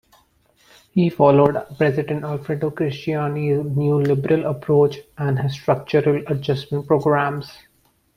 He 0.93 1.11
followed 1.11 1.63
president 1.77 2.23
Alfredo 2.23 2.71
Cristiani's 2.71 3.63
neoliberal 3.77 4.49
approach, 4.49 4.97
and 5.19 5.37
his 5.37 5.53
structural 5.53 6.23
adjustment 6.27 6.87
programs. 6.87 7.55